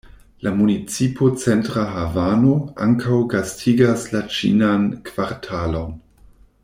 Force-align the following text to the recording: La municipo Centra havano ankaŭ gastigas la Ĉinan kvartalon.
La 0.45 0.51
municipo 0.59 1.27
Centra 1.43 1.83
havano 1.97 2.55
ankaŭ 2.87 3.21
gastigas 3.35 4.07
la 4.17 4.23
Ĉinan 4.39 4.89
kvartalon. 5.11 5.95